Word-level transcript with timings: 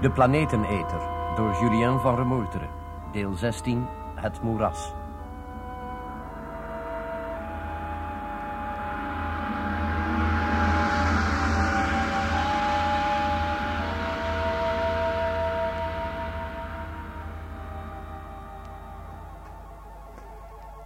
De 0.00 0.10
Planeteneter 0.10 1.00
door 1.36 1.56
Julien 1.60 2.00
van 2.00 2.16
Remoeteren. 2.16 2.68
Deel 3.12 3.32
16, 3.32 3.86
Het 4.14 4.42
Moeras. 4.42 4.92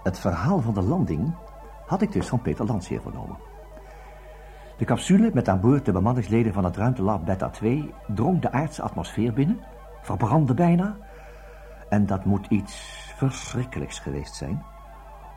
Het 0.03 0.19
verhaal 0.19 0.61
van 0.61 0.75
de 0.75 0.83
landing 0.83 1.35
had 1.87 2.03
ik 2.03 2.13
dus 2.13 2.29
van 2.29 2.43
Peter 2.43 2.67
Landseer 2.67 3.01
vernomen. 3.01 3.37
De 4.81 4.87
capsule 4.87 5.31
met 5.35 5.49
aan 5.49 5.61
boord 5.61 5.85
de 5.85 5.93
bemanningsleden 5.93 6.53
van 6.53 6.65
het 6.65 6.77
ruimtelab 6.77 7.25
Beta 7.25 7.49
2 7.49 7.95
drong 8.15 8.41
de 8.41 8.53
aardse 8.53 8.83
atmosfeer 8.83 9.33
binnen, 9.33 9.61
verbrandde 10.03 10.55
bijna. 10.55 10.97
En 11.89 12.07
dat 12.07 12.25
moet 12.25 12.47
iets 12.47 12.75
verschrikkelijks 13.17 13.99
geweest 13.99 14.35
zijn, 14.35 14.63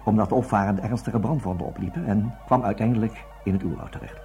omdat 0.05 0.29
de 0.29 0.35
opvarenden 0.35 0.83
ernstige 0.83 1.19
brandwonden 1.19 1.67
opliepen 1.67 2.05
en 2.05 2.36
kwam 2.45 2.64
uiteindelijk 2.64 3.25
in 3.44 3.53
het 3.53 3.64
oerwoud 3.64 3.91
terecht. 3.91 4.21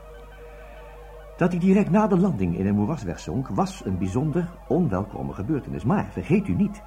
Dat 1.36 1.50
hij 1.50 1.60
direct 1.60 1.90
na 1.90 2.06
de 2.06 2.18
landing 2.18 2.58
in 2.58 2.66
een 2.66 2.74
moeras 2.74 3.02
wegzonk 3.02 3.48
was 3.48 3.84
een 3.84 3.98
bijzonder 3.98 4.48
onwelkome 4.68 5.32
gebeurtenis. 5.32 5.84
Maar 5.84 6.06
vergeet 6.10 6.48
u 6.48 6.54
niet 6.54 6.82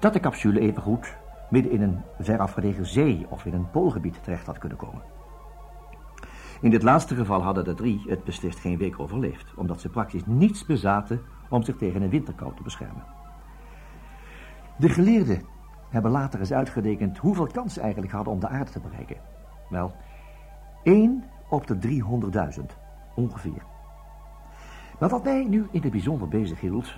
dat 0.00 0.12
de 0.12 0.20
capsule 0.20 0.60
evengoed 0.60 1.16
midden 1.50 1.72
in 1.72 1.82
een 1.82 2.00
ver 2.18 2.38
afgelegen 2.38 2.86
zee 2.86 3.26
of 3.28 3.44
in 3.44 3.54
een 3.54 3.70
poolgebied 3.70 4.22
terecht 4.22 4.46
had 4.46 4.58
kunnen 4.58 4.78
komen. 4.78 5.15
In 6.60 6.70
dit 6.70 6.82
laatste 6.82 7.14
geval 7.14 7.42
hadden 7.42 7.64
de 7.64 7.74
drie 7.74 8.02
het 8.06 8.24
beslist 8.24 8.58
geen 8.58 8.78
week 8.78 9.00
overleefd, 9.00 9.54
omdat 9.54 9.80
ze 9.80 9.88
praktisch 9.88 10.26
niets 10.26 10.64
bezaten 10.64 11.20
om 11.48 11.62
zich 11.62 11.76
tegen 11.76 12.02
een 12.02 12.10
winterkou 12.10 12.54
te 12.56 12.62
beschermen. 12.62 13.04
De 14.76 14.88
geleerden 14.88 15.42
hebben 15.88 16.10
later 16.10 16.40
eens 16.40 16.52
uitgerekend 16.52 17.18
hoeveel 17.18 17.46
kans 17.46 17.74
ze 17.74 17.80
eigenlijk 17.80 18.12
hadden 18.12 18.32
om 18.32 18.40
de 18.40 18.48
aarde 18.48 18.70
te 18.70 18.80
bereiken. 18.80 19.16
Wel, 19.68 19.94
1 20.82 21.24
op 21.48 21.66
de 21.66 21.78
300.000, 22.58 22.64
ongeveer. 23.14 23.62
Maar 24.98 25.08
wat 25.08 25.24
mij 25.24 25.44
nu 25.44 25.68
in 25.70 25.82
het 25.82 25.90
bijzonder 25.90 26.28
bezig 26.28 26.60
hield, 26.60 26.94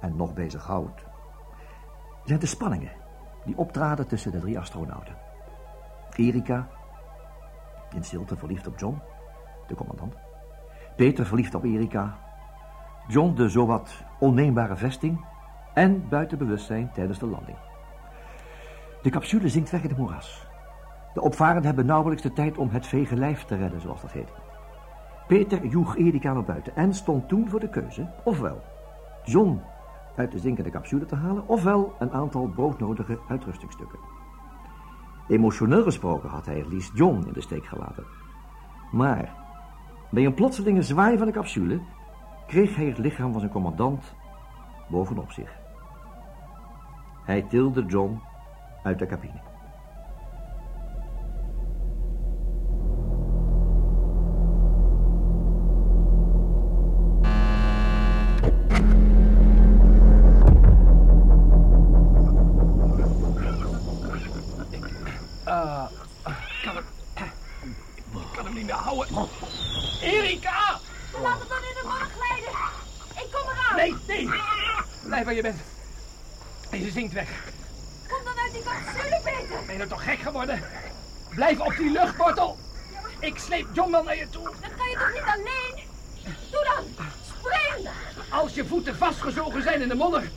en 0.00 0.16
nog 0.16 0.34
bezighoudt, 0.34 1.04
zijn 2.24 2.38
de 2.38 2.46
spanningen 2.46 2.92
die 3.44 3.58
optraden 3.58 4.06
tussen 4.06 4.32
de 4.32 4.40
drie 4.40 4.58
astronauten. 4.58 5.16
Erika, 6.16 6.68
in 7.96 8.04
stilte 8.04 8.36
verliefd 8.36 8.66
op 8.66 8.78
John, 8.78 9.00
de 9.66 9.74
commandant. 9.74 10.14
Peter 10.96 11.26
verliefd 11.26 11.54
op 11.54 11.64
Erika. 11.64 12.18
John 13.08 13.34
de 13.34 13.48
zowat 13.48 14.04
onneembare 14.18 14.76
vesting. 14.76 15.24
En 15.74 16.08
buiten 16.08 16.38
bewustzijn 16.38 16.90
tijdens 16.92 17.18
de 17.18 17.26
landing. 17.26 17.56
De 19.02 19.10
capsule 19.10 19.48
zinkt 19.48 19.70
weg 19.70 19.82
in 19.82 19.88
het 19.88 19.98
moeras. 19.98 20.46
De 21.14 21.20
opvarenden 21.20 21.64
hebben 21.64 21.86
nauwelijks 21.86 22.22
de 22.22 22.32
tijd 22.32 22.58
om 22.58 22.68
het 22.68 22.86
vege 22.86 23.16
lijf 23.16 23.44
te 23.44 23.56
redden, 23.56 23.80
zoals 23.80 24.00
dat 24.00 24.12
heet. 24.12 24.32
Peter 25.26 25.66
joeg 25.66 25.96
Erika 25.96 26.32
naar 26.32 26.44
buiten 26.44 26.76
en 26.76 26.94
stond 26.94 27.28
toen 27.28 27.48
voor 27.48 27.60
de 27.60 27.68
keuze, 27.68 28.08
ofwel 28.24 28.62
John 29.24 29.60
uit 30.16 30.32
de 30.32 30.38
zinkende 30.38 30.70
capsule 30.70 31.06
te 31.06 31.14
halen, 31.14 31.48
ofwel 31.48 31.94
een 31.98 32.12
aantal 32.12 32.46
broodnodige 32.46 33.18
uitrustingstukken. 33.28 33.98
Emotioneel 35.28 35.82
gesproken 35.82 36.28
had 36.28 36.46
hij 36.46 36.64
liefst 36.68 36.96
John 36.96 37.24
in 37.26 37.32
de 37.32 37.40
steek 37.40 37.66
gelaten. 37.66 38.04
Maar 38.92 39.34
bij 40.10 40.24
een 40.24 40.34
plotselinge 40.34 40.82
zwaai 40.82 41.18
van 41.18 41.26
de 41.26 41.32
capsule 41.32 41.80
kreeg 42.46 42.76
hij 42.76 42.84
het 42.84 42.98
lichaam 42.98 43.30
van 43.30 43.40
zijn 43.40 43.52
commandant 43.52 44.14
bovenop 44.88 45.30
zich. 45.30 45.56
Hij 47.24 47.42
tilde 47.42 47.84
John 47.84 48.20
uit 48.82 48.98
de 48.98 49.06
cabine. 49.06 49.40
Je 79.76 79.86
nou 79.86 79.88
toch 79.98 80.04
gek 80.04 80.18
geworden? 80.18 80.62
Blijf 81.34 81.60
op 81.60 81.76
die 81.76 81.90
luchtwortel. 81.90 82.58
Ik 83.20 83.38
sleep 83.38 83.66
John 83.72 83.90
wel 83.90 84.02
naar 84.02 84.16
je 84.16 84.28
toe. 84.28 84.42
Dan 84.42 84.70
kan 84.76 84.88
je 84.88 84.96
toch 84.98 85.12
niet 85.12 85.22
alleen? 85.34 85.84
Doe 86.50 86.64
dan. 86.74 87.06
Spring. 87.24 87.88
Als 88.30 88.54
je 88.54 88.64
voeten 88.66 88.96
vastgezogen 88.96 89.62
zijn 89.62 89.80
in 89.82 89.88
de 89.88 89.94
modder, 89.94 90.30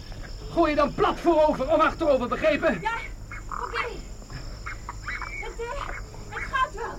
gooi 0.51 0.69
je 0.69 0.75
dan 0.75 0.93
plat 0.93 1.19
voorover 1.19 1.69
of 1.71 1.79
achterover, 1.79 2.27
begrepen? 2.27 2.81
Ja, 2.81 2.91
oké. 3.47 3.85
Het, 5.41 5.53
het 6.29 6.43
gaat 6.51 6.73
wel. 6.73 6.97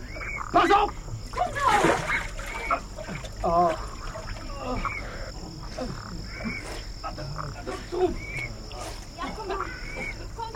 Pas 0.51 0.83
op! 0.83 0.93
Goed 1.31 1.55
zo. 1.55 1.97
Oh. 3.49 3.72
Troep. 7.91 8.17
Ja, 9.17 9.25
kom 9.37 9.47
maar. 9.47 9.67
Kom. 10.34 10.47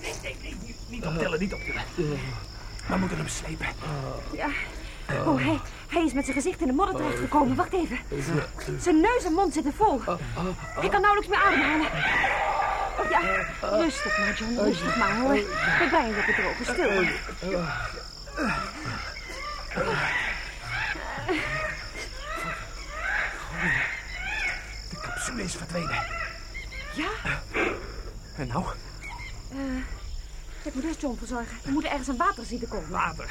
Nee, 0.00 0.14
nee, 0.22 0.36
nee, 0.42 0.56
niet- 0.62 0.76
niet 0.88 1.06
optillen, 1.06 1.40
niet 1.40 1.52
optillen. 1.54 1.82
We 2.88 2.96
moeten 2.96 3.11
hem 3.22 3.30
slepen. 3.30 3.66
Ja. 4.32 4.48
Oh, 5.26 5.44
hij, 5.44 5.60
hij 5.88 6.04
is 6.04 6.12
met 6.12 6.24
zijn 6.24 6.36
gezicht 6.36 6.60
in 6.60 6.66
de 6.66 6.72
modder 6.72 6.96
terechtgekomen. 6.96 7.56
Wacht 7.56 7.72
even. 7.72 7.98
Zijn 8.78 9.00
neus 9.00 9.24
en 9.24 9.32
mond 9.32 9.52
zitten 9.52 9.74
vol. 9.74 10.00
Hij 10.80 10.88
kan 10.88 11.00
nauwelijks 11.00 11.28
meer 11.28 11.38
ademhalen. 11.38 11.86
Oh, 13.00 13.10
ja, 13.10 13.20
rustig 13.60 14.18
maar, 14.18 14.34
John. 14.34 14.58
Rustig 14.58 14.96
maar, 14.96 15.16
hoor. 15.16 15.34
Ik 15.34 15.88
ben 15.90 16.14
dat 16.14 16.24
het 16.24 16.36
droge 16.36 16.64
stil. 16.64 17.04
De 24.90 24.96
capsule 25.02 25.42
is 25.42 25.54
verdwenen. 25.56 26.02
Ja? 26.94 27.08
En 28.36 28.46
nou? 28.46 28.64
Ik 30.62 30.74
moet 30.74 30.84
eerst 30.84 31.00
John 31.00 31.16
verzorgen. 31.18 31.56
We 31.64 31.70
moeten 31.70 31.90
ergens 31.90 32.08
aan 32.08 32.16
water 32.16 32.44
zien 32.44 32.58
te 32.58 32.66
komen. 32.66 32.90
Water. 32.90 33.28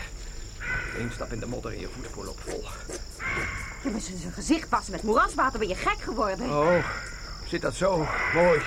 Eén 0.97 1.12
stap 1.14 1.31
in 1.31 1.40
de 1.40 1.46
modder 1.47 1.72
en 1.72 1.80
je 1.80 1.88
voetspoor 1.96 2.25
loopt 2.25 2.42
vol. 2.42 2.64
Je 3.84 3.90
moet 3.90 4.03
zijn 4.03 4.31
gezicht 4.34 4.69
wassen 4.69 4.92
met 4.92 5.03
moeraswater. 5.03 5.59
Ben 5.59 5.68
je 5.68 5.75
gek 5.75 6.02
geworden? 6.02 6.50
Oh, 6.50 6.86
zit 7.47 7.62
dat 7.62 7.74
zo? 7.75 8.08
Mooi. 8.34 8.62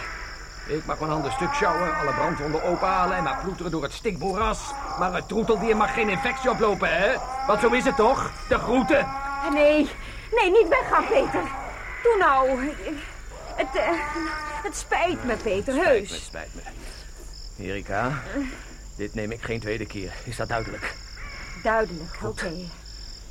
Ik 0.66 0.84
mag 0.86 0.98
mijn 0.98 1.10
handen 1.10 1.32
stuk 1.32 1.54
sjouwen, 1.54 1.94
alle 1.96 2.12
brandwonden 2.12 2.62
openhalen 2.62 3.16
en 3.16 3.22
maar 3.22 3.38
ploeteren 3.42 3.70
door 3.70 3.82
het 3.82 3.92
stinkboeras. 3.92 4.60
Maar 4.98 5.14
het 5.14 5.28
troeteldier 5.28 5.76
mag 5.76 5.94
geen 5.94 6.08
infectie 6.08 6.50
oplopen, 6.50 6.96
hè? 6.96 7.14
Want 7.46 7.60
zo 7.60 7.68
is 7.68 7.84
het 7.84 7.96
toch? 7.96 8.30
De 8.48 8.58
groeten. 8.58 9.06
Nee, 9.52 9.90
nee, 10.32 10.50
niet 10.50 10.68
weggaan, 10.68 11.06
Peter. 11.06 11.42
Doe 12.02 12.16
nou. 12.18 12.58
Het, 13.56 13.76
eh, 13.76 13.88
het 14.62 14.76
spijt 14.76 15.24
me, 15.24 15.36
Peter, 15.36 15.74
Het 15.74 15.84
heus. 15.84 16.24
spijt 16.24 16.54
me. 16.54 16.60
Erika, 17.58 18.22
dit 18.96 19.14
neem 19.14 19.30
ik 19.30 19.42
geen 19.42 19.60
tweede 19.60 19.86
keer. 19.86 20.12
Is 20.24 20.36
dat 20.36 20.48
duidelijk? 20.48 20.94
Duidelijk, 21.62 22.16
oké. 22.22 22.52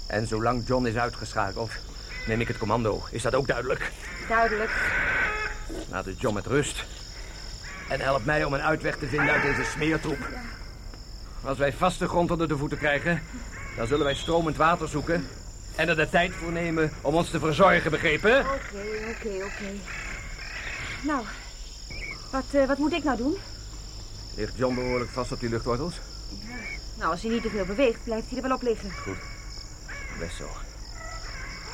En 0.08 0.28
zolang 0.28 0.68
John 0.68 0.86
is 0.86 0.96
uitgeschakeld, 0.96 1.72
neem 2.28 2.42
ik 2.42 2.48
het 2.48 2.58
commando. 2.58 3.04
Is 3.12 3.22
dat 3.22 3.36
ook 3.36 3.48
duidelijk? 3.48 3.92
Duidelijk. 4.28 4.72
Laat 5.90 6.06
het 6.06 6.22
John 6.22 6.36
met 6.36 6.46
rust. 6.46 6.86
En 7.90 8.00
help 8.00 8.26
mij 8.26 8.44
om 8.44 8.54
een 8.54 8.62
uitweg 8.62 8.98
te 8.98 9.08
vinden 9.08 9.32
uit 9.32 9.44
deze 9.44 9.64
smeertroep. 9.64 10.28
Als 11.44 11.58
wij 11.58 11.74
vaste 11.74 12.08
grond 12.08 12.32
onder 12.32 12.48
de 12.48 12.58
voeten 12.58 12.78
krijgen, 12.78 13.22
dan 13.76 13.88
zullen 13.88 14.06
wij 14.06 14.16
stromend 14.16 14.58
water 14.58 14.88
zoeken. 14.88 15.28
En 15.76 15.90
er 15.90 15.96
de 15.96 16.10
tijd 16.10 16.32
voor 16.34 16.52
nemen 16.52 16.92
om 17.02 17.16
ons 17.16 17.30
te 17.30 17.40
verzorgen, 17.40 17.92
begrepen? 17.92 18.40
Oké, 18.40 18.84
oké, 19.10 19.44
oké. 19.46 19.70
Nou, 21.02 21.26
wat, 22.32 22.44
eh, 22.52 22.68
wat 22.68 22.78
moet 22.78 22.94
ik 22.94 23.04
nou 23.04 23.18
doen? 23.18 23.38
Ligt 24.36 24.58
John 24.58 24.76
behoorlijk 24.76 25.12
vast 25.12 25.32
op 25.32 25.40
die 25.40 25.50
luchtwortels? 25.50 26.00
Nou, 26.98 27.12
als 27.12 27.22
hij 27.22 27.32
niet 27.32 27.42
te 27.42 27.50
veel 27.50 27.66
beweegt, 27.66 28.04
blijft 28.04 28.30
hij 28.30 28.38
er 28.38 28.48
wel 28.48 28.56
op 28.56 28.62
liggen. 28.62 28.92
Best 30.20 30.36
zo. 30.36 30.48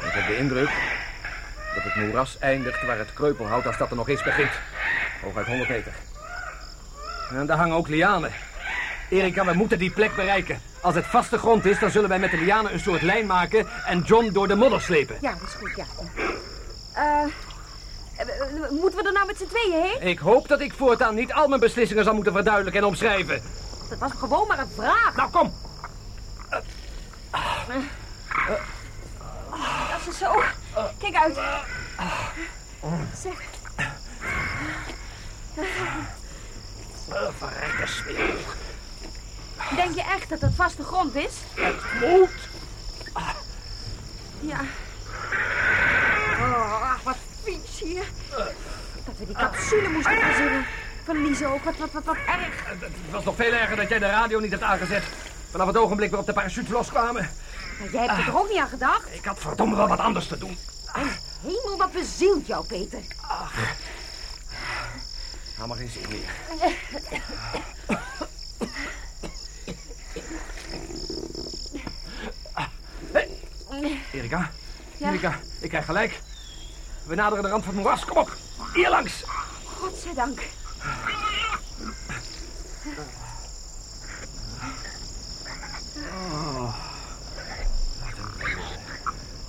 Ik 0.06 0.12
heb 0.12 0.28
de 0.28 0.38
indruk 0.38 0.70
dat 1.76 1.84
het 1.84 1.96
moeras 1.96 2.38
eindigt 2.40 2.86
waar 2.86 2.98
het 2.98 3.14
kreupelhout, 3.14 3.66
als 3.66 3.78
dat 3.78 3.90
er 3.90 3.96
nog 3.96 4.10
eens 4.10 4.24
begint. 4.24 4.52
Hooguit 5.22 5.48
100 5.48 5.70
meter. 5.70 5.94
En 7.30 7.46
daar 7.46 7.58
hangen 7.58 7.76
ook 7.76 7.88
lianen. 7.88 8.32
Erika, 9.10 9.46
we 9.46 9.54
moeten 9.54 9.80
die 9.80 9.92
plek 9.92 10.16
bereiken. 10.16 10.62
Als 10.82 10.96
het 10.96 11.06
vaste 11.06 11.38
grond 11.38 11.66
is, 11.66 11.80
dan 11.80 11.90
zullen 11.90 12.10
wij 12.10 12.20
met 12.20 12.32
de 12.32 12.38
lianen 12.38 12.74
een 12.74 12.80
soort 12.80 13.02
lijn 13.02 13.26
maken 13.26 13.68
en 13.86 14.02
John 14.02 14.32
door 14.32 14.48
de 14.48 14.56
modder 14.56 14.82
slepen. 14.82 15.18
Ja, 15.22 15.32
dat 15.32 15.48
is 15.48 15.54
goed, 15.54 15.76
ja. 15.76 15.86
Eh, 16.94 17.24
eh, 17.24 17.30
moeten 18.70 19.00
we 19.00 19.06
er 19.06 19.14
nou 19.14 19.26
met 19.26 19.38
z'n 19.38 19.48
tweeën 19.48 19.82
heen? 19.84 20.08
Ik 20.08 20.20
hoop 20.20 20.48
dat 20.48 20.60
ik 20.60 20.74
voortaan 20.74 21.16
niet 21.16 21.34
al 21.34 21.48
mijn 21.48 21.60
beslissingen 21.60 22.04
zal 22.04 22.14
moeten 22.14 22.34
verduidelijken 22.34 22.82
en 22.82 22.88
omschrijven. 22.88 23.42
Dat 23.90 24.00
was 24.00 24.12
gewoon 24.18 24.48
maar 24.48 24.60
een 24.60 24.72
vraag. 24.76 25.16
Nou, 25.16 25.32
kom. 25.32 25.54
Dat 29.90 30.08
is 30.10 30.18
zo. 30.18 30.42
Kijk 30.98 31.16
uit. 31.16 31.40
Zeg, 33.22 33.34
Verrekte 37.38 37.86
smeer. 37.86 38.36
denk 39.76 39.96
je 39.96 40.02
echt 40.02 40.30
dat 40.30 40.42
het 40.42 40.56
vaste 40.56 40.84
grond 40.84 41.16
is? 41.16 41.34
Moet. 42.00 42.30
Ja. 44.40 44.60
Oh, 46.40 46.96
wat 47.04 47.16
vies 47.44 47.80
hier. 47.80 48.04
Dat 49.38 49.56
die 49.70 49.82
capsule 49.82 49.90
moesten 49.90 50.20
verzinnen. 50.22 50.66
Verliezen 51.04 51.48
ook. 51.48 51.64
Wat, 51.64 51.78
wat, 51.78 51.92
wat, 51.92 52.04
wat 52.04 52.16
erg. 52.16 52.66
Het 52.66 53.12
was 53.12 53.24
nog 53.24 53.36
veel 53.36 53.54
erger 53.54 53.76
dat 53.76 53.90
jij 53.90 54.00
de 54.00 54.06
radio 54.06 54.40
niet 54.40 54.52
hebt 54.52 54.64
aangezet. 54.64 55.04
Vanaf 55.52 55.68
het 55.68 55.78
ogenblik 55.78 56.10
waarop 56.10 56.28
de 56.28 56.34
parachutes 56.34 56.72
loskwamen. 56.72 57.30
Maar 57.80 57.92
jij 57.92 58.06
hebt 58.06 58.18
er 58.18 58.26
toch 58.26 58.42
ook 58.42 58.50
niet 58.50 58.58
aan 58.58 58.68
gedacht? 58.68 59.14
Ik 59.14 59.26
had 59.26 59.40
verdomme 59.40 59.76
wel 59.76 59.88
wat 59.88 60.00
anders 60.00 60.28
te 60.28 60.38
doen. 60.38 60.58
Hemel, 61.42 61.78
wat 61.78 61.92
bezielt 61.92 62.48
jou, 62.48 62.66
Peter. 62.66 63.00
Nou, 65.58 65.68
maar 65.68 65.78
geen 65.78 65.90
zin 65.90 66.06
meer. 66.10 66.30
Erika, 74.14 74.52
Ja? 74.98 75.10
Erika, 75.10 75.40
ik 75.62 75.70
krijg 75.70 75.86
gelijk. 75.86 76.22
We 77.06 77.16
naderen 77.16 77.44
de 77.44 77.50
rand 77.50 77.64
van 77.64 77.74
het 77.74 77.84
moeras. 77.84 78.06
Kom 78.06 78.18
op, 78.18 78.36
hier 78.74 78.90
langs. 78.90 79.24
Godzijdank. 80.00 80.42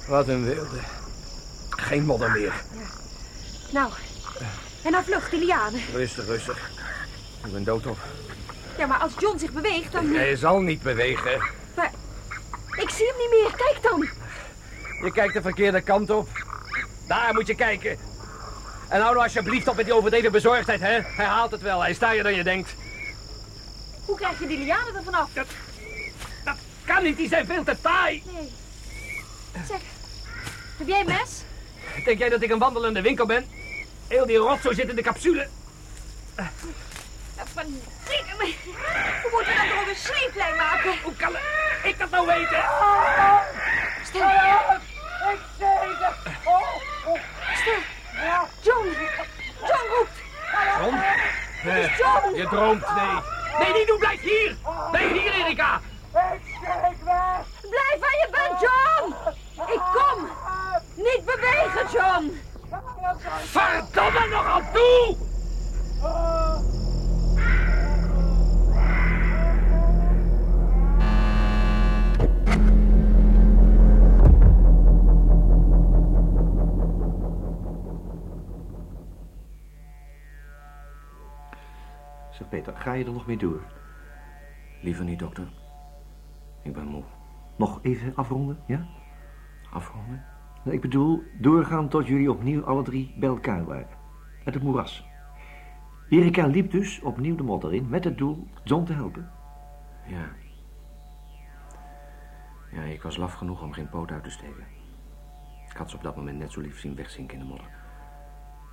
Wat 0.07 0.29
een 0.29 0.45
wilde. 0.45 0.79
Geen 1.71 2.05
modder 2.05 2.31
meer. 2.31 2.53
Nou, 3.73 3.93
en 4.83 4.93
dan 4.93 5.05
vlucht, 5.05 5.33
lianen. 5.33 5.81
Rustig, 5.93 6.27
rustig. 6.27 6.71
Ik 7.45 7.53
ben 7.53 7.65
doodop. 7.65 7.99
Ja, 8.79 8.87
maar 8.87 8.99
als 8.99 9.13
John 9.19 9.39
zich 9.39 9.53
beweegt, 9.53 9.93
dan... 9.93 10.15
Hij 10.15 10.37
zal 10.37 10.61
niet 10.61 10.83
bewegen. 10.83 11.43
Maar 11.77 11.91
ik 12.77 12.91
zie 12.91 13.07
hem 13.07 13.17
niet 13.17 13.31
meer. 13.31 13.55
Kijk 13.57 13.83
dan. 13.83 14.09
Je 15.05 15.13
kijkt 15.13 15.35
de 15.35 15.43
verkeerde 15.43 15.81
kant 15.81 16.11
op. 16.11 16.29
Daar 17.07 17.35
moet 17.35 17.47
je 17.47 17.55
kijken. 17.55 18.10
En 18.91 19.01
hou 19.01 19.13
nou 19.15 19.25
alsjeblieft 19.25 19.69
op 19.69 19.77
met 19.77 19.85
die 19.85 19.95
overdreven 19.95 20.33
bezorgdheid, 20.33 20.81
hè? 20.81 21.01
Hij 21.03 21.25
haalt 21.25 21.51
het 21.51 21.61
wel. 21.61 21.81
Hij 21.81 21.91
is 21.91 21.99
je 21.99 22.23
dan 22.23 22.35
je 22.35 22.45
denkt. 22.45 22.75
Hoe 24.05 24.17
krijg 24.17 24.39
je 24.39 24.47
die 24.47 24.59
lianen 24.59 24.95
er 24.97 25.03
vanaf? 25.03 25.29
Dat, 25.33 25.47
dat 26.45 26.57
kan 26.85 27.03
niet. 27.03 27.17
Die 27.17 27.29
zijn 27.29 27.47
veel 27.47 27.65
te 27.65 27.77
taai. 27.81 28.23
Nee. 28.27 28.53
Zeg, 29.69 29.81
heb 30.79 30.89
jij 30.89 31.01
een 31.01 31.07
mes? 31.07 31.43
Denk 32.05 32.19
jij 32.19 32.29
dat 32.29 32.43
ik 32.43 32.51
een 32.51 32.59
wandelende 32.59 33.01
winkel 33.01 33.27
ben? 33.27 33.47
Heel 34.09 34.27
die 34.27 34.37
rotzooi 34.37 34.75
zit 34.75 34.89
in 34.89 34.97
de 34.97 35.03
capsule. 35.03 35.49
Eh, 36.35 36.47
Verdikke 37.55 38.35
me. 38.39 38.55
We 39.23 39.29
moeten 39.33 39.57
dan 39.57 39.69
toch 39.69 39.89
een 39.89 39.97
sleeplijn 39.97 40.57
maken. 40.57 40.93
Hoe 41.03 41.17
kan 41.17 41.37
ik 41.83 41.99
dat 41.99 42.11
nou 42.11 42.27
weten? 42.27 42.65
Stil. 44.05 44.23
Stil. 47.55 47.79
John. 48.63 48.87
John 49.61 49.87
roept. 49.97 50.17
John? 50.79 50.95
Eh, 51.65 51.97
John. 51.99 52.30
Je 52.41 52.49
droomt, 52.49 52.87
nee. 52.95 53.19
Nee, 53.59 53.73
niet 53.79 53.87
doen. 53.87 53.99
Blijf 53.99 54.21
hier. 54.21 54.57
Blijf 54.91 55.13
hier, 55.13 55.33
Erika. 55.33 55.81
Blijf 56.11 57.99
waar 58.01 58.17
je 58.23 58.29
bent, 58.31 58.61
John. 58.61 59.15
Ik 59.73 59.81
kom. 59.93 60.29
Niet 60.95 61.25
bewegen, 61.25 61.87
John. 61.93 62.41
Verdomme 63.45 64.27
nog 64.31 64.47
aan 64.47 64.67
toe! 64.73 65.30
Ga 82.81 82.93
je 82.93 83.05
er 83.05 83.13
nog 83.13 83.27
mee 83.27 83.37
door? 83.37 83.61
Liever 84.83 85.05
niet, 85.05 85.19
dokter. 85.19 85.49
Ik 86.63 86.73
ben 86.73 86.87
moe. 86.87 87.03
Nog 87.57 87.79
even 87.83 88.15
afronden, 88.15 88.59
ja? 88.67 88.87
Afronden? 89.71 90.25
Nou, 90.65 90.77
Ik 90.77 90.81
bedoel, 90.81 91.23
doorgaan 91.39 91.89
tot 91.89 92.07
jullie 92.07 92.31
opnieuw 92.31 92.65
alle 92.65 92.83
drie 92.83 93.15
bij 93.17 93.29
elkaar 93.29 93.65
waren. 93.65 93.99
Met 94.45 94.55
het 94.55 94.63
moeras. 94.63 95.09
Erika 96.09 96.47
liep 96.47 96.71
dus 96.71 97.01
opnieuw 97.01 97.37
de 97.37 97.43
modder 97.43 97.75
in 97.75 97.89
met 97.89 98.05
het 98.05 98.19
doel 98.19 98.47
John 98.65 98.85
te 98.85 98.93
helpen. 98.93 99.31
Ja. 100.07 100.29
Ja, 102.73 102.83
ik 102.83 103.03
was 103.03 103.17
laf 103.17 103.33
genoeg 103.33 103.63
om 103.63 103.73
geen 103.73 103.89
poot 103.89 104.11
uit 104.11 104.25
te 104.25 104.31
steken. 104.31 104.65
Ik 105.71 105.77
had 105.77 105.91
ze 105.91 105.97
op 105.97 106.03
dat 106.03 106.17
moment 106.17 106.39
net 106.39 106.53
zo 106.53 106.61
lief 106.61 106.79
zien 106.79 106.95
wegzinken 106.95 107.39
in 107.39 107.43
de 107.43 107.49
modder. 107.49 107.69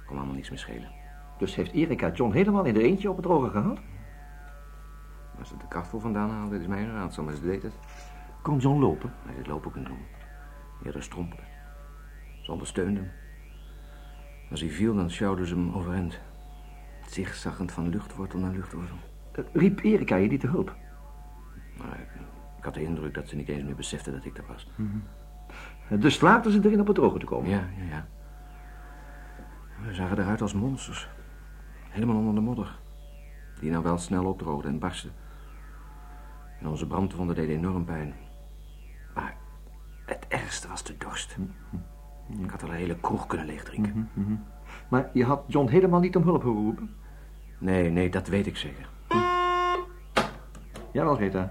Kon 0.05 0.17
allemaal 0.17 0.35
niks 0.35 0.49
meer 0.49 0.59
schelen. 0.59 0.91
Dus 1.37 1.55
heeft 1.55 1.71
Erika 1.71 2.11
John 2.11 2.33
helemaal 2.33 2.63
in 2.63 2.73
de 2.73 2.83
eentje 2.83 3.09
op 3.09 3.15
het 3.15 3.25
droge 3.25 3.49
gehad? 3.49 3.79
Als 5.39 5.47
ze 5.49 5.57
de 5.57 5.67
kracht 5.67 5.87
voor 5.87 6.01
vandaan 6.01 6.29
haalde, 6.29 6.59
is 6.59 6.67
mijn 6.67 6.91
raadsel, 6.91 7.23
maar 7.23 7.33
ze 7.35 7.41
deed 7.41 7.63
het. 7.63 7.73
Kon 8.41 8.57
John 8.57 8.79
lopen? 8.79 9.13
Hij 9.25 9.35
dit 9.35 9.47
lopen 9.47 9.71
kunnen 9.71 9.89
doen. 9.89 10.05
Eerder 10.83 11.03
strompelen. 11.03 11.45
Ze 12.41 12.51
ondersteunde 12.51 12.99
hem. 12.99 13.11
Als 14.51 14.59
hij 14.61 14.69
viel, 14.69 14.95
dan 14.95 15.09
sjouwden 15.11 15.45
ze 15.47 15.55
hem 15.55 15.73
overeind. 15.73 16.19
Zigzaggend 17.07 17.71
van 17.71 17.89
luchtwortel 17.89 18.39
naar 18.39 18.51
luchtwortel. 18.51 18.95
Eh, 19.31 19.43
Riep 19.53 19.79
Erika 19.83 20.15
je 20.15 20.27
niet 20.27 20.39
te 20.39 20.47
hulp? 20.47 20.75
Maar 21.77 21.99
ik, 21.99 22.07
ik 22.57 22.63
had 22.63 22.73
de 22.73 22.83
indruk 22.83 23.13
dat 23.13 23.27
ze 23.29 23.35
niet 23.35 23.47
eens 23.47 23.63
meer 23.63 23.75
besefte 23.75 24.11
dat 24.11 24.25
ik 24.25 24.37
er 24.37 24.43
was. 24.47 24.71
Eh, 25.89 25.99
Dus 26.01 26.15
slaagden 26.15 26.51
ze 26.51 26.59
erin 26.63 26.79
op 26.79 26.87
het 26.87 26.95
droge 26.95 27.19
te 27.19 27.25
komen? 27.25 27.49
Ja, 27.49 27.63
ja, 27.77 27.83
ja. 27.89 28.07
We 29.85 29.93
zagen 29.93 30.19
eruit 30.19 30.41
als 30.41 30.53
monsters. 30.53 31.09
Helemaal 31.89 32.15
onder 32.17 32.33
de 32.35 32.41
modder. 32.41 32.79
Die 33.59 33.71
nou 33.71 33.83
wel 33.83 33.97
snel 33.97 34.25
opdroogde 34.25 34.67
en 34.67 34.79
barstte. 34.79 35.09
En 36.59 36.67
onze 36.67 36.87
brandwonden 36.87 37.35
deden 37.35 37.55
enorm 37.55 37.85
pijn. 37.85 38.15
Maar 39.15 39.35
het 40.05 40.25
ergste 40.27 40.67
was 40.67 40.83
de 40.83 40.97
dorst. 40.97 41.35
Ik 42.43 42.49
had 42.49 42.63
al 42.63 42.69
een 42.69 42.75
hele 42.75 42.99
kroeg 42.99 43.25
kunnen 43.27 43.47
leegdrinken. 43.47 44.09
Maar 44.87 45.09
je 45.13 45.25
had 45.25 45.43
John 45.47 45.69
helemaal 45.69 45.99
niet 45.99 46.15
om 46.15 46.23
hulp 46.23 46.41
geroepen? 46.41 46.95
Nee, 47.57 47.89
nee, 47.89 48.09
dat 48.09 48.27
weet 48.27 48.47
ik 48.47 48.57
zeker. 48.57 48.89
Jawel, 50.91 51.17
Rita. 51.17 51.49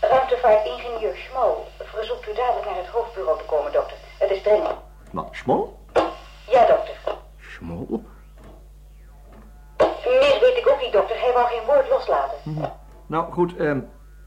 Ruimtevaartingenieur 0.00 1.16
Schmol 1.16 1.66
verzoekt 1.78 2.28
u 2.28 2.34
dadelijk 2.34 2.66
naar 2.66 2.76
het 2.76 2.86
hoofdbureau 2.86 3.38
te 3.38 3.44
komen, 3.44 3.72
dokter. 3.72 3.96
Het 4.18 4.30
is 4.30 4.42
dringend. 4.42 4.76
Wat, 5.12 5.28
Smol? 5.32 5.78
Wou 11.40 11.52
geen 11.52 11.66
woord 11.66 11.88
loslaten. 11.88 12.72
Nou, 13.06 13.32
goed, 13.32 13.56
ehm, 13.56 13.80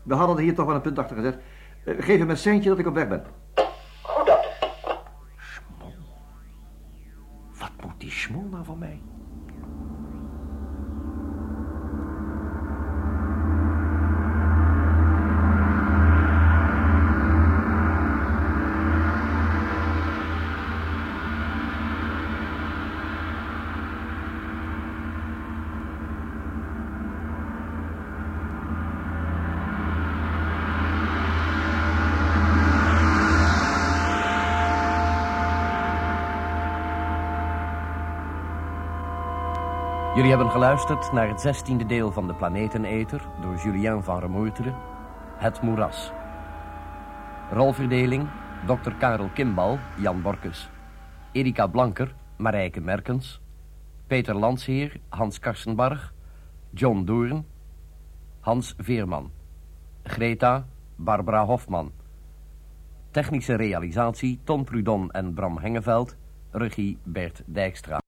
we 0.03 0.15
hadden 0.15 0.35
er 0.37 0.41
hier 0.43 0.55
toch 0.55 0.65
wel 0.65 0.75
een 0.75 0.81
punt 0.81 0.99
achter 0.99 1.15
gezet. 1.15 1.37
Eh, 1.85 1.95
geef 1.97 2.19
hem 2.19 2.29
een 2.29 2.37
seintje 2.37 2.69
dat 2.69 2.79
ik 2.79 2.87
op 2.87 2.93
weg 2.93 3.07
ben. 3.07 3.25
Goed, 4.01 4.25
dokter. 4.25 4.51
Wat 7.59 7.71
moet 7.81 7.99
die 7.99 8.11
Smol 8.11 8.47
nou 8.51 8.65
van 8.65 8.77
mij? 8.77 9.01
Jullie 40.23 40.37
hebben 40.37 40.55
geluisterd 40.55 41.11
naar 41.11 41.27
het 41.27 41.41
zestiende 41.41 41.85
deel 41.85 42.11
van 42.11 42.27
de 42.27 42.33
Planeteneter 42.33 43.21
door 43.41 43.55
Julien 43.55 44.03
van 44.03 44.19
Remoerteren, 44.19 44.75
Het 45.37 45.61
Moeras. 45.61 46.11
Rolverdeling, 47.51 48.29
Dr. 48.65 48.91
Karel 48.91 49.29
Kimbal, 49.33 49.79
Jan 49.97 50.21
Borkus. 50.21 50.69
Erika 51.31 51.67
Blanker, 51.67 52.15
Marijke 52.37 52.81
Merkens. 52.81 53.41
Peter 54.07 54.35
Landsheer, 54.35 54.99
Hans 55.09 55.39
Karsenbarg. 55.39 56.13
John 56.69 57.03
Doorn. 57.03 57.45
Hans 58.39 58.73
Veerman. 58.77 59.31
Greta, 60.03 60.65
Barbara 60.95 61.45
Hofman. 61.45 61.91
Technische 63.11 63.55
realisatie 63.55 64.39
Ton 64.43 64.63
Prudon 64.63 65.11
en 65.11 65.33
Bram 65.33 65.57
Hengeveld. 65.57 66.17
Regie 66.51 66.97
Bert 67.03 67.43
Dijkstra. 67.45 68.02